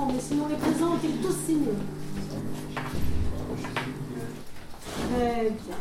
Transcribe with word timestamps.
mais 0.00 0.20
sinon 0.20 0.48
les 0.48 0.56
présents 0.56 0.94
ont-ils 0.94 1.20
tous 1.20 1.36
signé 1.46 1.72
Très 5.14 5.50
bien. 5.50 5.76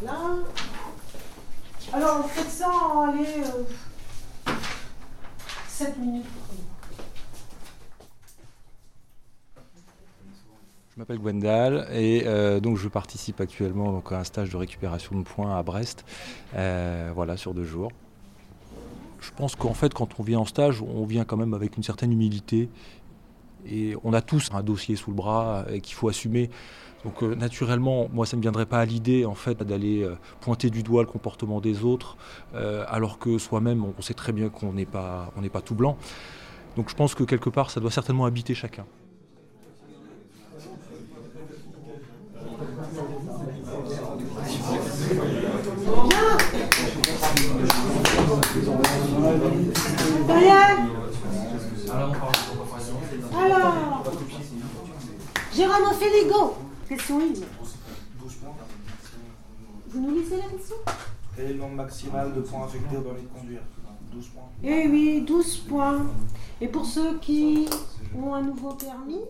Voilà. 0.00 0.20
Alors, 1.92 2.28
faites 2.28 2.50
ça 2.50 2.68
en 2.68 3.10
aller 3.10 3.26
7 5.68 5.98
minutes. 5.98 6.24
Je 10.92 10.98
m'appelle 10.98 11.18
Gwendal 11.18 11.86
et 11.92 12.24
euh, 12.26 12.60
donc 12.60 12.76
je 12.76 12.88
participe 12.88 13.40
actuellement 13.40 13.92
donc, 13.92 14.10
à 14.12 14.18
un 14.18 14.24
stage 14.24 14.50
de 14.50 14.56
récupération 14.56 15.16
de 15.16 15.22
points 15.22 15.56
à 15.56 15.62
Brest, 15.62 16.04
euh, 16.56 17.12
voilà, 17.14 17.36
sur 17.36 17.54
deux 17.54 17.64
jours. 17.64 17.92
Je 19.20 19.30
pense 19.36 19.54
qu'en 19.54 19.74
fait, 19.74 19.94
quand 19.94 20.18
on 20.18 20.22
vient 20.22 20.40
en 20.40 20.44
stage, 20.44 20.82
on 20.82 21.04
vient 21.04 21.24
quand 21.24 21.36
même 21.36 21.54
avec 21.54 21.76
une 21.76 21.82
certaine 21.82 22.12
humilité 22.12 22.68
et 23.66 23.94
on 24.04 24.12
a 24.12 24.20
tous 24.20 24.50
un 24.52 24.62
dossier 24.62 24.96
sous 24.96 25.10
le 25.10 25.16
bras 25.16 25.64
et 25.70 25.80
qu'il 25.80 25.94
faut 25.94 26.08
assumer. 26.08 26.50
Donc 27.04 27.22
euh, 27.22 27.34
naturellement, 27.34 28.08
moi 28.12 28.26
ça 28.26 28.36
ne 28.36 28.38
me 28.38 28.42
viendrait 28.42 28.66
pas 28.66 28.78
à 28.78 28.84
l'idée 28.84 29.24
en 29.24 29.34
fait 29.34 29.62
d'aller 29.62 30.06
pointer 30.40 30.70
du 30.70 30.82
doigt 30.82 31.02
le 31.02 31.08
comportement 31.08 31.60
des 31.60 31.84
autres, 31.84 32.16
alors 32.54 33.18
que 33.18 33.38
soi-même 33.38 33.84
on 33.84 34.02
sait 34.02 34.14
très 34.14 34.32
bien 34.32 34.48
qu'on 34.48 34.72
n'est 34.72 34.86
pas, 34.86 35.32
pas 35.52 35.60
tout 35.62 35.74
blanc. 35.74 35.96
Donc 36.76 36.90
je 36.90 36.94
pense 36.94 37.14
que 37.14 37.24
quelque 37.24 37.50
part 37.50 37.70
ça 37.70 37.80
doit 37.80 37.90
certainement 37.90 38.26
habiter 38.26 38.54
chacun. 38.54 38.84
Alors, 50.28 50.89
Gérard 55.60 55.92
Féligo, 55.92 56.54
question 56.88 57.18
1. 57.18 57.22
Vous 59.90 60.00
nous 60.00 60.14
lisez 60.14 60.38
la 60.38 60.44
question 60.44 60.76
Quel 61.36 61.44
est 61.44 61.52
le 61.52 61.58
nombre 61.58 61.74
maximal 61.74 62.32
de 62.32 62.40
points 62.40 62.64
affectés 62.64 62.96
au 62.96 63.02
permis 63.02 63.20
de 63.20 63.28
conduire 63.28 63.60
12 64.10 64.28
points. 64.28 64.48
Eh 64.64 64.88
oui, 64.88 65.20
12 65.20 65.56
points. 65.68 66.06
Et 66.62 66.68
pour 66.68 66.86
ceux 66.86 67.18
qui 67.18 67.68
ont 68.16 68.32
un 68.32 68.40
nouveau 68.40 68.72
permis? 68.72 69.20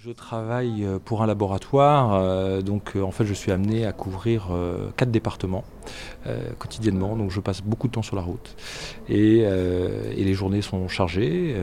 Je 0.00 0.10
travaille 0.10 0.84
euh, 0.84 0.98
pour 0.98 1.22
un 1.22 1.26
laboratoire, 1.26 2.14
euh, 2.14 2.60
donc 2.60 2.96
euh, 2.96 3.02
en 3.02 3.12
fait 3.12 3.26
je 3.26 3.34
suis 3.34 3.52
amené 3.52 3.86
à 3.86 3.92
couvrir 3.92 4.48
quatre 4.96 5.12
départements 5.12 5.62
quotidiennement, 6.58 7.14
donc 7.14 7.30
je 7.30 7.38
passe 7.38 7.62
beaucoup 7.62 7.86
de 7.86 7.92
temps 7.92 8.02
sur 8.02 8.16
la 8.16 8.22
route 8.22 8.56
et, 9.08 9.38
et 9.38 10.24
les 10.24 10.34
journées 10.34 10.62
sont 10.62 10.88
chargées 10.88 11.56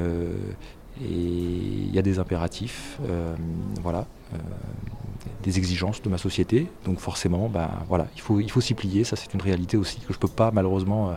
et 1.01 1.13
il 1.13 1.93
y 1.93 1.99
a 1.99 2.01
des 2.01 2.19
impératifs, 2.19 2.99
voilà 3.81 4.07
des 5.45 5.57
exigences 5.57 6.01
de 6.01 6.09
ma 6.09 6.17
société. 6.17 6.67
Donc 6.85 6.99
forcément, 6.99 7.49
bah, 7.49 7.83
voilà, 7.87 8.07
il 8.15 8.21
faut, 8.21 8.39
il 8.39 8.49
faut 8.49 8.61
s'y 8.61 8.73
plier. 8.73 9.03
Ça, 9.03 9.15
c'est 9.15 9.33
une 9.33 9.41
réalité 9.41 9.77
aussi 9.77 9.99
que 9.99 10.07
je 10.11 10.17
ne 10.17 10.19
peux 10.19 10.27
pas 10.27 10.51
malheureusement 10.51 11.09
euh, 11.09 11.13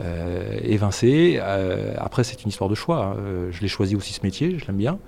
euh, 0.00 0.60
évincer. 0.62 1.38
Euh, 1.40 1.94
après, 1.98 2.24
c'est 2.24 2.42
une 2.42 2.48
histoire 2.48 2.70
de 2.70 2.74
choix. 2.74 3.04
Hein. 3.04 3.16
Je 3.50 3.60
l'ai 3.60 3.68
choisi 3.68 3.96
aussi 3.96 4.12
ce 4.14 4.20
métier, 4.22 4.58
je 4.58 4.66
l'aime 4.66 4.76
bien. 4.76 4.98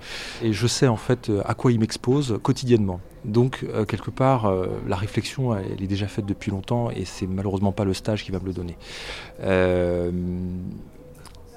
Et 0.43 0.53
je 0.53 0.67
sais 0.67 0.87
en 0.87 0.97
fait 0.97 1.31
à 1.45 1.53
quoi 1.55 1.71
il 1.71 1.79
m'expose 1.79 2.39
quotidiennement. 2.41 2.99
Donc, 3.25 3.65
quelque 3.87 4.11
part, 4.11 4.53
la 4.85 4.97
réflexion, 4.97 5.55
elle, 5.55 5.81
est 5.81 5.87
déjà 5.87 6.07
faite 6.07 6.25
depuis 6.25 6.51
longtemps 6.51 6.89
et 6.91 7.05
c'est 7.05 7.25
malheureusement 7.25 7.71
pas 7.71 7.85
le 7.85 7.93
stage 7.93 8.25
qui 8.25 8.31
va 8.31 8.39
me 8.39 8.45
le 8.45 8.51
donner. 8.51 8.75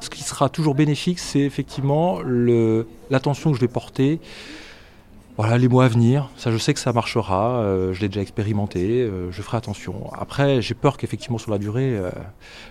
Ce 0.06 0.10
qui 0.10 0.22
sera 0.22 0.48
toujours 0.48 0.74
bénéfique, 0.74 1.18
c'est 1.18 1.40
effectivement 1.40 2.20
l'attention 3.10 3.50
que 3.50 3.56
je 3.56 3.60
vais 3.60 3.68
porter 3.68 4.20
voilà, 5.36 5.58
les 5.58 5.68
mois 5.68 5.84
à 5.84 5.88
venir, 5.88 6.30
ça 6.38 6.50
je 6.50 6.56
sais 6.56 6.72
que 6.72 6.80
ça 6.80 6.94
marchera, 6.94 7.58
euh, 7.58 7.92
je 7.92 8.00
l'ai 8.00 8.08
déjà 8.08 8.22
expérimenté, 8.22 9.02
euh, 9.02 9.30
je 9.30 9.42
ferai 9.42 9.58
attention. 9.58 10.10
Après, 10.14 10.62
j'ai 10.62 10.72
peur 10.72 10.96
qu'effectivement 10.96 11.36
sur 11.36 11.50
la 11.50 11.58
durée, 11.58 11.94
euh, 11.94 12.10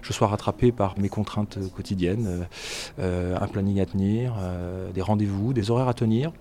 je 0.02 0.12
sois 0.14 0.28
rattrapé 0.28 0.72
par 0.72 0.98
mes 0.98 1.10
contraintes 1.10 1.60
quotidiennes, 1.76 2.48
un 2.98 3.48
planning 3.48 3.80
à 3.80 3.86
tenir, 3.86 4.34
des 4.94 5.02
rendez-vous, 5.02 5.54
des 5.54 5.70
horaires 5.70 5.88
à 5.88 5.94
tenir. 5.94 6.32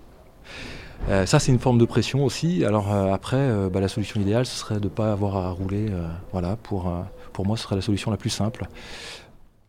ça, 1.09 1.39
c'est 1.39 1.53
une 1.53 1.59
forme 1.59 1.79
de 1.79 1.85
pression 1.85 2.25
aussi. 2.25 2.65
Alors 2.65 2.91
après, 2.91 3.69
bah, 3.71 3.81
la 3.81 3.89
solution 3.89 4.21
idéale, 4.21 4.47
ce 4.47 4.57
serait 4.57 4.77
de 4.77 4.85
ne 4.85 4.89
pas 4.89 5.13
avoir 5.13 5.37
à 5.37 5.51
rouler. 5.51 5.89
voilà, 6.33 6.57
pour, 6.57 6.91
pour 7.33 7.47
moi, 7.47 7.57
ce 7.57 7.65
serait 7.65 7.77
la 7.77 7.83
solution 7.83 8.11
la 8.11 8.17
plus 8.17 8.31
simple. 8.31 8.67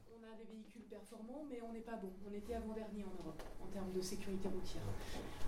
On 0.07 0.23
a 0.23 0.37
des 0.37 0.45
véhicules 0.49 0.87
performants, 0.89 1.43
mais 1.49 1.57
on 1.67 1.73
n'est 1.73 1.79
pas 1.79 1.99
bon. 2.01 2.09
On 2.29 2.33
était 2.33 2.55
avant-dernier 2.55 3.03
en 3.03 3.13
Europe 3.21 3.41
en 3.61 3.67
termes 3.73 3.91
de 3.93 4.01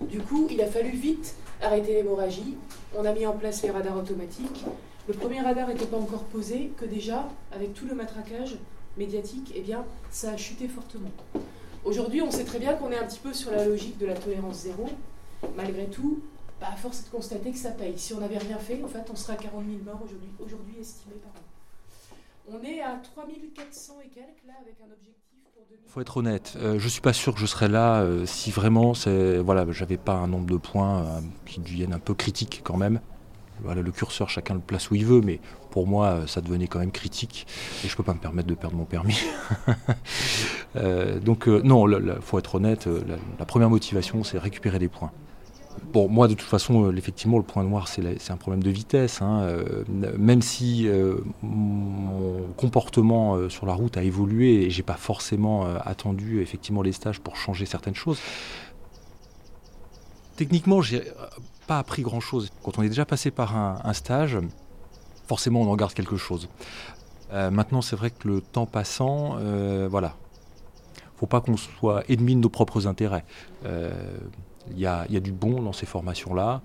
Du 0.00 0.20
coup, 0.20 0.46
il 0.50 0.60
a 0.60 0.66
fallu 0.66 0.90
vite 0.90 1.34
arrêter 1.60 1.94
l'hémorragie. 1.94 2.56
On 2.96 3.04
a 3.04 3.12
mis 3.12 3.26
en 3.26 3.32
place 3.32 3.62
les 3.62 3.70
radars 3.70 3.96
automatiques. 3.96 4.64
Le 5.08 5.14
premier 5.14 5.40
radar 5.40 5.68
n'était 5.68 5.86
pas 5.86 5.96
encore 5.96 6.24
posé, 6.24 6.70
que 6.76 6.84
déjà, 6.84 7.28
avec 7.52 7.74
tout 7.74 7.86
le 7.86 7.94
matraquage 7.94 8.56
médiatique, 8.96 9.52
eh 9.56 9.60
bien, 9.60 9.84
ça 10.10 10.32
a 10.32 10.36
chuté 10.36 10.68
fortement. 10.68 11.10
Aujourd'hui, 11.84 12.22
on 12.22 12.30
sait 12.30 12.44
très 12.44 12.58
bien 12.58 12.74
qu'on 12.74 12.92
est 12.92 12.98
un 12.98 13.06
petit 13.06 13.18
peu 13.18 13.32
sur 13.32 13.50
la 13.50 13.64
logique 13.64 13.98
de 13.98 14.06
la 14.06 14.14
tolérance 14.14 14.56
zéro. 14.56 14.86
Malgré 15.56 15.86
tout, 15.86 16.20
bah, 16.60 16.68
à 16.72 16.76
force 16.76 17.04
de 17.04 17.10
constater 17.10 17.52
que 17.52 17.58
ça 17.58 17.70
paye. 17.70 17.98
Si 17.98 18.12
on 18.14 18.20
n'avait 18.20 18.38
rien 18.38 18.58
fait, 18.58 18.82
en 18.82 18.88
fait, 18.88 19.04
on 19.10 19.16
serait 19.16 19.34
à 19.34 19.36
40 19.36 19.64
000 19.64 19.78
morts 19.84 20.02
aujourd'hui, 20.38 20.76
estimés 20.80 21.14
par 21.16 21.32
an. 21.32 21.44
On 22.50 22.62
est 22.64 22.80
à 22.80 23.00
3400 23.14 23.94
et 24.04 24.08
quelques, 24.08 24.44
là, 24.46 24.54
avec 24.60 24.76
un 24.80 24.92
objectif. 24.92 25.27
Il 25.60 25.90
faut 25.90 26.00
être 26.00 26.18
honnête, 26.18 26.56
je 26.60 26.64
euh, 26.64 26.78
je 26.78 26.86
suis 26.86 27.00
pas 27.00 27.12
sûr 27.12 27.34
que 27.34 27.40
je 27.40 27.46
serais 27.46 27.68
là 27.68 28.02
euh, 28.02 28.26
si 28.26 28.52
vraiment 28.52 28.92
voilà, 29.42 29.66
j'avais 29.70 29.96
pas 29.96 30.12
un 30.12 30.28
nombre 30.28 30.46
de 30.46 30.56
points 30.56 31.00
euh, 31.00 31.20
qui 31.46 31.58
deviennent 31.58 31.92
un 31.92 31.98
peu 31.98 32.14
critiques 32.14 32.60
quand 32.62 32.76
même. 32.76 33.00
Voilà, 33.62 33.82
le 33.82 33.90
curseur, 33.90 34.30
chacun 34.30 34.54
le 34.54 34.60
place 34.60 34.90
où 34.92 34.94
il 34.94 35.04
veut, 35.04 35.20
mais 35.20 35.40
pour 35.72 35.88
moi, 35.88 36.28
ça 36.28 36.40
devenait 36.40 36.68
quand 36.68 36.78
même 36.78 36.92
critique 36.92 37.46
et 37.84 37.88
je 37.88 37.96
peux 37.96 38.04
pas 38.04 38.14
me 38.14 38.20
permettre 38.20 38.46
de 38.46 38.54
perdre 38.54 38.76
mon 38.76 38.84
permis. 38.84 39.20
donc 41.24 41.48
non, 41.48 41.88
il 41.90 42.18
faut 42.20 42.38
être 42.38 42.54
honnête, 42.54 42.88
la 43.38 43.44
première 43.44 43.70
motivation, 43.70 44.22
c'est 44.22 44.38
récupérer 44.38 44.78
des 44.78 44.88
points. 44.88 45.10
Bon, 45.92 46.08
moi, 46.08 46.28
de 46.28 46.34
toute 46.34 46.48
façon, 46.48 46.94
effectivement, 46.94 47.38
le 47.38 47.44
point 47.44 47.64
noir, 47.64 47.88
c'est 47.88 48.30
un 48.30 48.36
problème 48.36 48.62
de 48.62 48.70
vitesse. 48.70 49.22
Hein, 49.22 49.48
même 50.16 50.42
si 50.42 50.88
comportement 52.56 53.48
sur 53.48 53.66
la 53.66 53.74
route 53.74 53.96
a 53.96 54.02
évolué 54.02 54.64
et 54.64 54.70
j'ai 54.70 54.82
pas 54.82 54.94
forcément 54.94 55.64
attendu 55.84 56.40
effectivement 56.40 56.82
les 56.82 56.92
stages 56.92 57.20
pour 57.20 57.36
changer 57.36 57.66
certaines 57.66 57.94
choses. 57.94 58.18
Techniquement, 60.36 60.80
j'ai 60.80 61.02
pas 61.66 61.78
appris 61.78 62.02
grand-chose. 62.02 62.50
Quand 62.62 62.78
on 62.78 62.82
est 62.82 62.88
déjà 62.88 63.04
passé 63.04 63.30
par 63.30 63.56
un, 63.56 63.92
stage, 63.92 64.38
forcément, 65.26 65.62
on 65.62 65.70
en 65.70 65.76
garde 65.76 65.94
quelque 65.94 66.16
chose. 66.16 66.48
maintenant, 67.32 67.82
c'est 67.82 67.96
vrai 67.96 68.10
que 68.10 68.28
le 68.28 68.40
temps 68.40 68.66
passant, 68.66 69.36
voilà, 69.88 70.14
faut 71.16 71.26
pas 71.26 71.40
qu'on 71.40 71.56
soit 71.56 72.04
ennemi 72.08 72.36
de 72.36 72.40
nos 72.40 72.48
propres 72.48 72.86
intérêts. 72.86 73.24
Il 73.64 74.78
y 74.78 74.86
a, 74.86 75.06
du 75.20 75.32
bon 75.32 75.62
dans 75.62 75.72
ces 75.72 75.86
formations-là. 75.86 76.62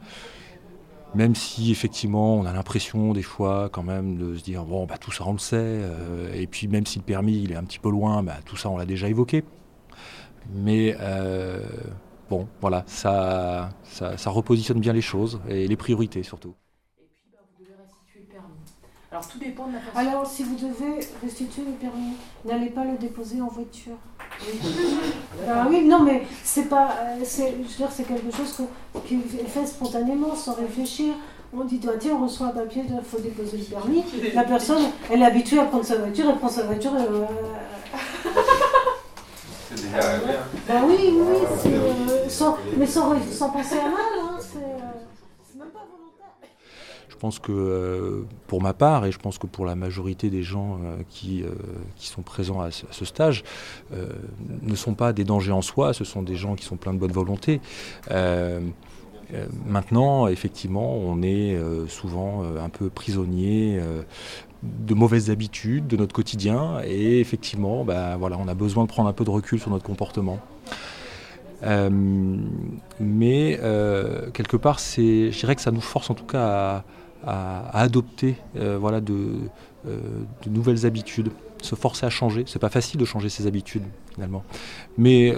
Même 1.16 1.36
si 1.36 1.72
effectivement 1.72 2.36
on 2.36 2.46
a 2.46 2.54
l'impression 2.54 3.14
des 3.14 3.22
fois 3.22 3.70
quand 3.72 3.84
même 3.84 4.18
de 4.18 4.36
se 4.36 4.44
dire 4.44 4.64
bon 4.66 4.86
bah 4.86 4.98
tout 4.98 5.12
ça 5.12 5.26
on 5.28 5.34
le 5.34 5.38
sait 5.38 5.58
euh, 5.60 6.34
et 6.34 6.48
puis 6.48 6.68
même 6.68 6.88
si 6.88 6.98
le 6.98 7.06
permis 7.06 7.44
il 7.44 7.52
est 7.52 7.56
un 7.56 7.64
petit 7.64 7.78
peu 7.78 7.92
loin 7.92 8.24
bah, 8.24 8.38
tout 8.46 8.58
ça 8.58 8.70
on 8.70 8.78
l'a 8.78 8.86
déjà 8.86 9.08
évoqué 9.10 9.44
mais 10.52 10.96
euh, 11.00 11.60
bon 12.32 12.48
voilà 12.62 12.84
ça, 12.88 13.70
ça 13.84 14.30
repositionne 14.32 14.80
bien 14.80 14.94
les 14.94 15.02
choses 15.02 15.40
et 15.48 15.68
les 15.68 15.76
priorités 15.76 16.24
surtout. 16.24 16.56
Alors 19.14 19.28
tout 19.28 19.38
dépend 19.38 19.68
de 19.68 19.74
la 19.74 19.80
façon. 19.80 19.96
Alors 19.96 20.26
si 20.26 20.44
vous 20.44 20.56
devez 20.56 21.06
restituer 21.22 21.64
le 21.64 21.74
permis, 21.74 22.14
n'allez 22.46 22.72
pas 22.72 22.84
le 22.84 22.98
déposer 22.98 23.42
en 23.42 23.48
voiture. 23.48 23.96
Oui, 24.46 24.60
ah 25.50 25.66
oui 25.70 25.84
non 25.86 26.00
mais 26.02 26.24
c'est 26.44 26.70
pas, 26.70 26.96
euh, 27.02 27.22
c'est, 27.24 27.56
je 27.64 27.70
veux 27.70 27.78
dire 27.78 27.90
c'est 27.92 28.04
quelque 28.04 28.36
chose 28.36 28.56
qui 29.08 29.16
est 29.16 29.48
fait 29.48 29.66
spontanément, 29.66 30.36
sans 30.36 30.54
réfléchir. 30.54 31.14
On 31.56 31.66
dit, 31.66 31.78
doit 31.78 31.98
dire, 31.98 32.14
on 32.20 32.24
reçoit 32.24 32.48
un 32.48 32.50
papier, 32.50 32.82
il 32.84 33.00
faut 33.08 33.20
déposer 33.20 33.58
le 33.58 33.64
permis. 33.64 34.04
La 34.34 34.44
personne, 34.44 34.86
elle 35.12 35.22
est 35.22 35.26
habituée 35.26 35.60
à 35.60 35.66
prendre 35.66 35.86
sa 35.86 35.98
voiture, 35.98 36.26
elle 36.28 36.38
prend 36.38 36.50
sa 36.50 36.64
voiture. 36.64 36.94
Euh, 36.96 37.26
c'est 39.70 39.86
déjà 39.86 39.98
arrivé. 39.98 40.32
Hein. 40.32 40.58
Bah 40.68 40.82
oui, 40.88 41.14
oui, 41.14 41.38
c'est, 41.62 41.70
euh, 41.70 42.28
sans, 42.28 42.58
mais 42.76 42.88
sans, 42.88 43.14
sans 43.32 43.50
penser 43.50 43.78
à 43.78 43.84
mal. 43.84 43.94
Hein, 44.20 44.33
pense 47.24 47.40
que 47.40 47.54
euh, 47.54 48.26
pour 48.48 48.62
ma 48.62 48.74
part, 48.74 49.06
et 49.06 49.14
je 49.14 49.18
pense 49.18 49.38
que 49.38 49.48
pour 49.48 49.66
la 49.66 49.76
majorité 49.76 50.30
des 50.30 50.44
gens 50.44 50.78
euh, 50.84 50.98
qui, 51.08 51.42
euh, 51.42 51.52
qui 51.96 52.08
sont 52.08 52.22
présents 52.22 52.60
à 52.60 52.70
ce, 52.70 53.06
stage, 53.06 53.46
ne 54.62 54.76
sont 54.76 54.94
pas 54.94 55.14
des 55.14 55.24
dangers 55.24 55.54
en 55.54 55.62
soi, 55.62 55.94
ce 55.94 56.04
sont 56.04 56.22
des 56.22 56.36
gens 56.36 56.56
qui 56.56 56.66
sont 56.66 56.76
pleins 56.76 56.94
de 56.94 57.00
bonne 57.00 57.14
volonté. 57.14 57.62
maintenant, 59.66 60.28
effectivement, 60.28 60.98
on 60.98 61.22
est 61.22 61.58
souvent 61.88 62.44
un 62.44 62.70
peu 62.70 62.90
prisonnier 62.90 63.80
de 64.64 64.94
mauvaises 64.94 65.30
habitudes, 65.30 65.88
de 65.88 65.96
notre 65.96 66.14
quotidien, 66.14 66.82
et 66.86 67.22
effectivement, 67.22 67.86
bah, 67.86 68.18
voilà, 68.18 68.38
on 68.38 68.50
a 68.50 68.54
besoin 68.54 68.84
de 68.84 68.90
prendre 68.90 69.08
un 69.08 69.14
peu 69.14 69.24
de 69.24 69.30
recul 69.30 69.62
sur 69.62 69.72
notre 69.72 69.86
comportement. 69.86 70.40
mais 73.00 73.60
quelque 74.34 74.58
part, 74.58 74.80
je 74.80 75.40
dirais 75.40 75.56
que 75.56 75.62
ça 75.62 75.72
nous 75.72 75.88
force 75.94 76.10
en 76.10 76.16
tout 76.16 76.26
cas 76.26 76.44
à, 76.44 76.84
adopter 77.26 78.36
voilà, 78.56 79.02
de, 79.02 79.40
de, 79.86 80.50
nouvelles 80.50 80.86
habitudes, 80.86 81.32
se 81.62 81.76
forcer 81.76 82.06
à 82.06 82.10
changer. 82.10 82.44
C'est 82.48 82.60
pas 82.60 82.70
facile 82.70 83.00
de 83.00 83.06
changer 83.06 83.30
ses 83.30 83.48
habitudes 83.48 83.84
finalement, 84.14 84.44
mais 84.98 85.34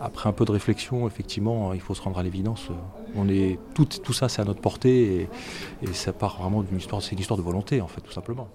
après 0.00 0.28
un 0.28 0.32
peu 0.32 0.44
de 0.44 0.52
réflexion, 0.52 1.06
effectivement, 1.06 1.72
il 1.74 1.80
faut 1.80 1.94
se 1.94 2.02
rendre 2.02 2.18
à 2.18 2.22
l'évidence. 2.22 2.68
On 3.16 3.28
est 3.28 3.58
tout, 3.74 3.86
tout 3.86 4.12
ça, 4.12 4.28
c'est 4.28 4.42
à 4.42 4.44
notre 4.44 4.60
portée 4.60 5.22
et, 5.22 5.28
et 5.82 5.92
ça 5.92 6.12
part 6.12 6.40
vraiment 6.40 6.62
d'une 6.62 6.78
histoire. 6.78 7.02
C'est 7.02 7.12
une 7.12 7.20
histoire 7.20 7.38
de 7.38 7.42
volonté, 7.42 7.80
en 7.80 7.88
fait, 7.88 8.00
tout 8.00 8.12
simplement. 8.12 8.48